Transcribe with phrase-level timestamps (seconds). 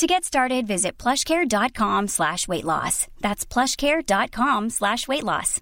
[0.00, 3.06] To get started, visit plushcare.com slash weight loss.
[3.20, 5.60] That's plushcare.com slash weight loss.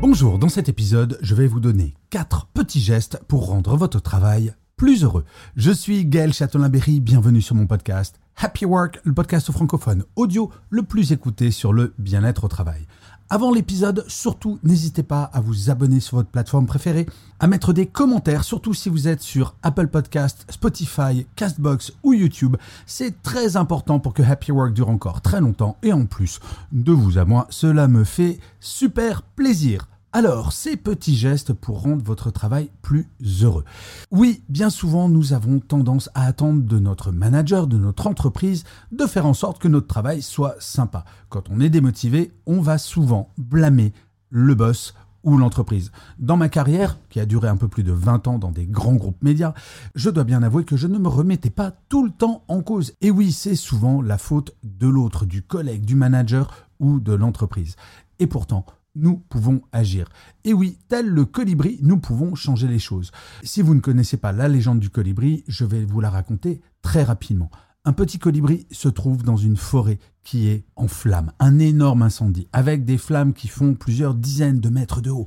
[0.00, 4.54] Bonjour, dans cet épisode, je vais vous donner 4 petits gestes pour rendre votre travail
[4.76, 5.24] plus heureux.
[5.54, 10.82] Je suis Gaël Châtelain-Berry, bienvenue sur mon podcast Happy Work, le podcast francophone audio le
[10.82, 12.88] plus écouté sur le bien-être au travail.
[13.30, 17.06] Avant l'épisode, surtout n'hésitez pas à vous abonner sur votre plateforme préférée,
[17.40, 22.56] à mettre des commentaires, surtout si vous êtes sur Apple Podcast, Spotify, Castbox ou YouTube.
[22.86, 26.38] C'est très important pour que Happy Work dure encore très longtemps et en plus,
[26.72, 29.88] de vous à moi, cela me fait super plaisir.
[30.16, 33.08] Alors, ces petits gestes pour rendre votre travail plus
[33.42, 33.64] heureux.
[34.12, 38.62] Oui, bien souvent, nous avons tendance à attendre de notre manager, de notre entreprise,
[38.92, 41.04] de faire en sorte que notre travail soit sympa.
[41.30, 43.92] Quand on est démotivé, on va souvent blâmer
[44.30, 45.90] le boss ou l'entreprise.
[46.20, 48.94] Dans ma carrière, qui a duré un peu plus de 20 ans dans des grands
[48.94, 49.52] groupes médias,
[49.96, 52.92] je dois bien avouer que je ne me remettais pas tout le temps en cause.
[53.00, 57.74] Et oui, c'est souvent la faute de l'autre, du collègue, du manager ou de l'entreprise.
[58.20, 60.08] Et pourtant, nous pouvons agir.
[60.44, 63.10] Et oui, tel le colibri, nous pouvons changer les choses.
[63.42, 67.02] Si vous ne connaissez pas la légende du colibri, je vais vous la raconter très
[67.02, 67.50] rapidement.
[67.86, 72.48] Un petit colibri se trouve dans une forêt qui est en flammes, un énorme incendie,
[72.54, 75.26] avec des flammes qui font plusieurs dizaines de mètres de haut.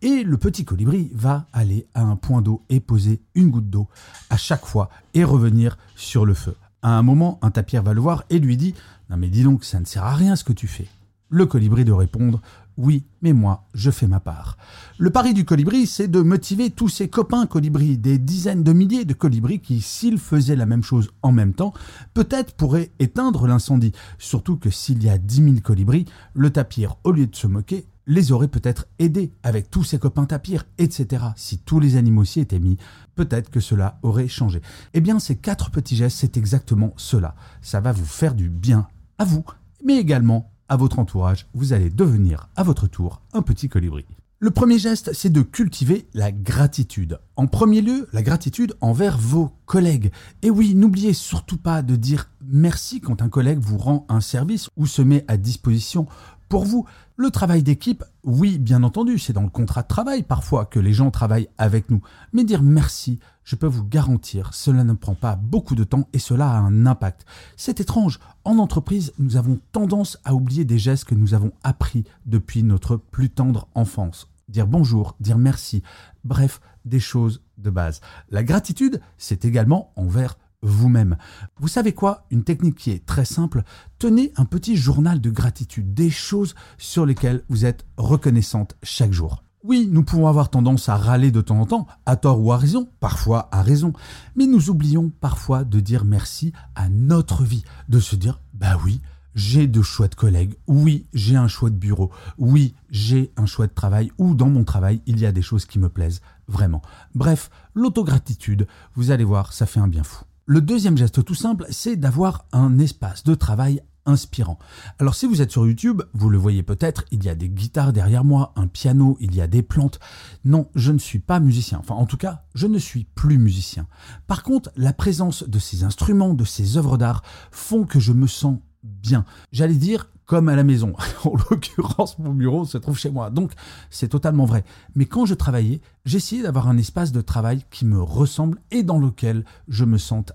[0.00, 3.88] Et le petit colibri va aller à un point d'eau et poser une goutte d'eau
[4.30, 6.56] à chaque fois et revenir sur le feu.
[6.80, 8.74] À un moment, un tapir va le voir et lui dit
[9.10, 10.88] Non mais dis donc, ça ne sert à rien ce que tu fais.
[11.28, 12.40] Le colibri de répondre
[12.78, 14.56] oui, mais moi, je fais ma part.
[14.98, 19.04] Le pari du colibri, c'est de motiver tous ses copains colibris, des dizaines de milliers
[19.04, 21.74] de colibris qui, s'ils faisaient la même chose en même temps,
[22.14, 23.92] peut-être pourraient éteindre l'incendie.
[24.16, 27.88] Surtout que s'il y a dix mille colibris, le tapir, au lieu de se moquer,
[28.06, 31.24] les aurait peut-être aidés avec tous ses copains tapirs, etc.
[31.34, 32.78] Si tous les animaux s'y étaient mis,
[33.16, 34.62] peut-être que cela aurait changé.
[34.94, 37.34] Eh bien, ces quatre petits gestes, c'est exactement cela.
[37.60, 38.86] Ça va vous faire du bien
[39.18, 39.44] à vous,
[39.84, 44.04] mais également à votre entourage, vous allez devenir à votre tour un petit colibri.
[44.40, 47.18] Le premier geste, c'est de cultiver la gratitude.
[47.34, 50.12] En premier lieu, la gratitude envers vos collègues.
[50.42, 54.68] Et oui, n'oubliez surtout pas de dire merci quand un collègue vous rend un service
[54.76, 56.06] ou se met à disposition
[56.48, 56.86] pour vous.
[57.16, 60.92] Le travail d'équipe, oui, bien entendu, c'est dans le contrat de travail parfois que les
[60.92, 62.00] gens travaillent avec nous.
[62.32, 66.18] Mais dire merci, je peux vous garantir, cela ne prend pas beaucoup de temps et
[66.18, 67.24] cela a un impact.
[67.56, 72.04] C'est étrange, en entreprise, nous avons tendance à oublier des gestes que nous avons appris
[72.26, 74.28] depuis notre plus tendre enfance.
[74.48, 75.82] Dire bonjour, dire merci,
[76.24, 78.00] bref, des choses de base.
[78.30, 81.16] La gratitude, c'est également envers vous-même.
[81.58, 82.26] Vous savez quoi?
[82.30, 83.62] Une technique qui est très simple.
[83.98, 89.42] Tenez un petit journal de gratitude, des choses sur lesquelles vous êtes reconnaissante chaque jour.
[89.64, 92.56] Oui, nous pouvons avoir tendance à râler de temps en temps, à tort ou à
[92.56, 93.92] raison, parfois à raison,
[94.36, 99.00] mais nous oublions parfois de dire merci à notre vie, de se dire bah oui,
[99.34, 104.34] j'ai de chouettes collègues, oui, j'ai un chouette bureau, oui, j'ai un chouette travail, ou
[104.34, 106.82] dans mon travail, il y a des choses qui me plaisent vraiment.
[107.14, 110.24] Bref, l'autogratitude, vous allez voir, ça fait un bien fou.
[110.50, 114.58] Le deuxième geste tout simple, c'est d'avoir un espace de travail inspirant.
[114.98, 117.92] Alors si vous êtes sur YouTube, vous le voyez peut-être, il y a des guitares
[117.92, 120.00] derrière moi, un piano, il y a des plantes.
[120.46, 121.76] Non, je ne suis pas musicien.
[121.80, 123.88] Enfin en tout cas, je ne suis plus musicien.
[124.26, 128.26] Par contre, la présence de ces instruments, de ces œuvres d'art font que je me
[128.26, 129.26] sens bien.
[129.52, 130.92] J'allais dire comme à la maison.
[131.24, 133.30] en l'occurrence, mon bureau se trouve chez moi.
[133.30, 133.52] Donc,
[133.90, 134.62] c'est totalement vrai.
[134.94, 138.98] Mais quand je travaillais, j'essayais d'avoir un espace de travail qui me ressemble et dans
[138.98, 140.32] lequel je me sente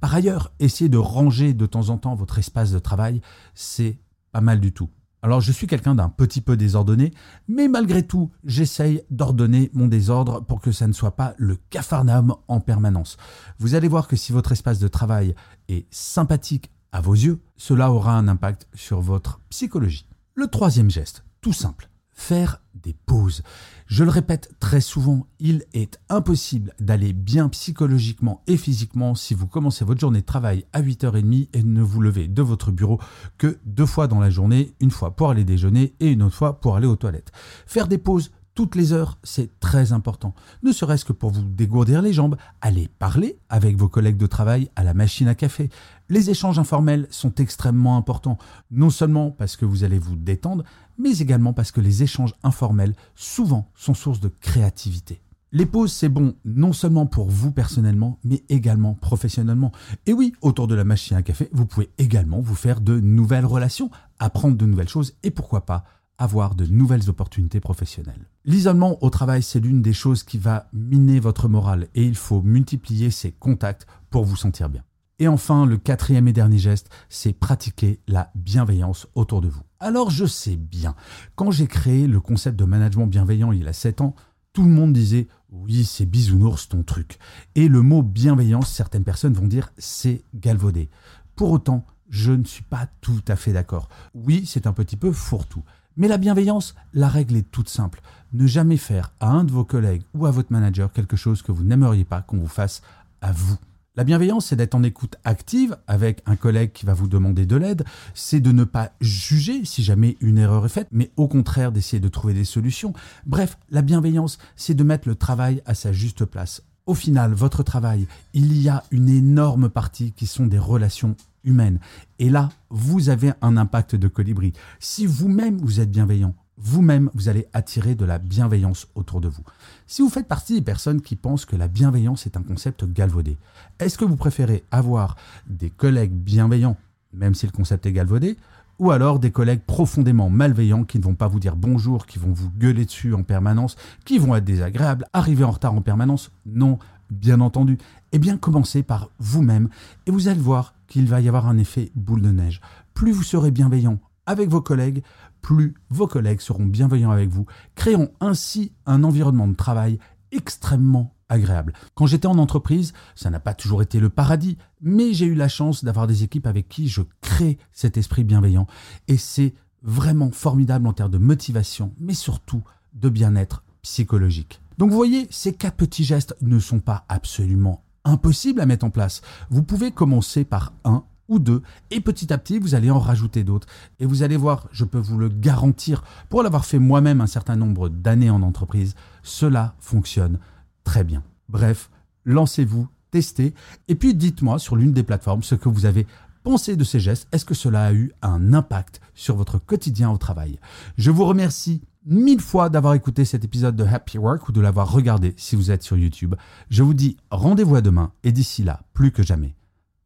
[0.00, 3.20] Par ailleurs, essayer de ranger de temps en temps votre espace de travail,
[3.54, 3.98] c'est
[4.32, 4.90] pas mal du tout.
[5.20, 7.12] Alors je suis quelqu'un d'un petit peu désordonné,
[7.48, 12.36] mais malgré tout, j'essaye d'ordonner mon désordre pour que ça ne soit pas le cafarnaum
[12.46, 13.16] en permanence.
[13.58, 15.34] Vous allez voir que si votre espace de travail
[15.68, 20.06] est sympathique à vos yeux, cela aura un impact sur votre psychologie.
[20.34, 23.42] Le troisième geste, tout simple, faire des pauses.
[23.86, 29.46] Je le répète très souvent, il est impossible d'aller bien psychologiquement et physiquement si vous
[29.46, 33.00] commencez votre journée de travail à 8h30 et ne vous levez de votre bureau
[33.38, 36.60] que deux fois dans la journée, une fois pour aller déjeuner et une autre fois
[36.60, 37.30] pour aller aux toilettes.
[37.66, 40.34] Faire des pauses toutes les heures, c'est très important.
[40.64, 44.68] Ne serait-ce que pour vous dégourdir les jambes, allez parler avec vos collègues de travail
[44.74, 45.70] à la machine à café.
[46.08, 48.36] Les échanges informels sont extrêmement importants,
[48.72, 50.64] non seulement parce que vous allez vous détendre,
[50.98, 55.22] mais également parce que les échanges informels souvent sont source de créativité.
[55.52, 59.70] Les pauses, c'est bon non seulement pour vous personnellement, mais également professionnellement.
[60.06, 63.46] Et oui, autour de la machine à café, vous pouvez également vous faire de nouvelles
[63.46, 63.88] relations,
[64.18, 65.84] apprendre de nouvelles choses et pourquoi pas
[66.18, 68.28] avoir de nouvelles opportunités professionnelles.
[68.44, 72.42] L'isolement au travail, c'est l'une des choses qui va miner votre morale et il faut
[72.42, 74.82] multiplier ses contacts pour vous sentir bien.
[75.20, 79.62] Et enfin, le quatrième et dernier geste, c'est pratiquer la bienveillance autour de vous.
[79.80, 80.94] Alors je sais bien,
[81.34, 84.14] quand j'ai créé le concept de management bienveillant il y a 7 ans,
[84.52, 87.18] tout le monde disait oui, c'est bisounours ton truc.
[87.54, 90.90] Et le mot bienveillance, certaines personnes vont dire c'est galvaudé.
[91.36, 93.88] Pour autant, je ne suis pas tout à fait d'accord.
[94.14, 95.62] Oui, c'est un petit peu fourre-tout.
[95.98, 98.00] Mais la bienveillance, la règle est toute simple.
[98.32, 101.50] Ne jamais faire à un de vos collègues ou à votre manager quelque chose que
[101.50, 102.82] vous n'aimeriez pas qu'on vous fasse
[103.20, 103.56] à vous.
[103.96, 107.56] La bienveillance, c'est d'être en écoute active avec un collègue qui va vous demander de
[107.56, 107.84] l'aide,
[108.14, 111.98] c'est de ne pas juger si jamais une erreur est faite, mais au contraire d'essayer
[111.98, 112.92] de trouver des solutions.
[113.26, 116.62] Bref, la bienveillance, c'est de mettre le travail à sa juste place.
[116.86, 121.80] Au final, votre travail, il y a une énorme partie qui sont des relations humaines.
[122.18, 124.52] Et là, vous avez un impact de colibri.
[124.80, 129.44] Si vous-même vous êtes bienveillant, vous-même, vous allez attirer de la bienveillance autour de vous.
[129.86, 133.38] Si vous faites partie des personnes qui pensent que la bienveillance est un concept galvaudé,
[133.78, 136.76] est-ce que vous préférez avoir des collègues bienveillants,
[137.12, 138.36] même si le concept est galvaudé,
[138.80, 142.32] ou alors des collègues profondément malveillants qui ne vont pas vous dire bonjour, qui vont
[142.32, 146.30] vous gueuler dessus en permanence, qui vont être désagréables, arriver en retard en permanence?
[146.46, 146.78] Non,
[147.10, 147.78] bien entendu.
[148.12, 149.68] Eh bien, commencez par vous-même
[150.06, 152.60] et vous allez voir qu'il va y avoir un effet boule de neige.
[152.94, 155.02] Plus vous serez bienveillant avec vos collègues,
[155.40, 159.98] plus vos collègues seront bienveillants avec vous, créant ainsi un environnement de travail
[160.32, 161.72] extrêmement agréable.
[161.94, 165.48] Quand j'étais en entreprise, ça n'a pas toujours été le paradis, mais j'ai eu la
[165.48, 168.66] chance d'avoir des équipes avec qui je crée cet esprit bienveillant
[169.08, 172.62] et c'est vraiment formidable en termes de motivation, mais surtout
[172.94, 174.60] de bien-être psychologique.
[174.78, 178.90] Donc vous voyez, ces quatre petits gestes ne sont pas absolument impossibles à mettre en
[178.90, 179.20] place.
[179.50, 183.44] Vous pouvez commencer par un ou deux, et petit à petit, vous allez en rajouter
[183.44, 183.66] d'autres.
[183.98, 187.56] Et vous allez voir, je peux vous le garantir, pour l'avoir fait moi-même un certain
[187.56, 190.38] nombre d'années en entreprise, cela fonctionne
[190.84, 191.22] très bien.
[191.50, 191.90] Bref,
[192.24, 193.54] lancez-vous, testez,
[193.88, 196.06] et puis dites-moi sur l'une des plateformes ce que vous avez
[196.44, 197.28] pensé de ces gestes.
[197.32, 200.58] Est-ce que cela a eu un impact sur votre quotidien au travail?
[200.96, 204.90] Je vous remercie mille fois d'avoir écouté cet épisode de Happy Work ou de l'avoir
[204.90, 206.34] regardé si vous êtes sur YouTube.
[206.70, 209.54] Je vous dis rendez-vous à demain, et d'ici là, plus que jamais,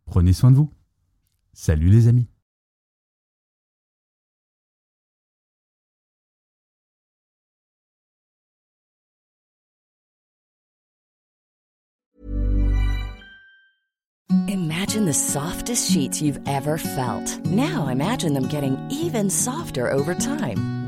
[0.06, 0.70] prenez soin de vous.
[1.52, 2.26] Salut les amis
[14.48, 17.38] Imagine the softest sheets you've ever felt.
[17.46, 20.81] Now imagine them getting even softer over time.